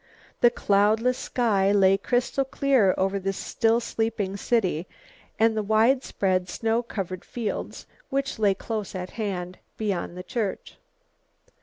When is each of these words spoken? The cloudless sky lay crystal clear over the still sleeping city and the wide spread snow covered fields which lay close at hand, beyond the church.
The 0.39 0.49
cloudless 0.49 1.19
sky 1.19 1.71
lay 1.71 1.95
crystal 1.95 2.43
clear 2.43 2.95
over 2.97 3.19
the 3.19 3.31
still 3.33 3.79
sleeping 3.79 4.35
city 4.35 4.87
and 5.37 5.55
the 5.55 5.61
wide 5.61 6.03
spread 6.03 6.49
snow 6.49 6.81
covered 6.81 7.23
fields 7.23 7.85
which 8.09 8.39
lay 8.39 8.55
close 8.55 8.95
at 8.95 9.11
hand, 9.11 9.59
beyond 9.77 10.17
the 10.17 10.23
church. 10.23 10.79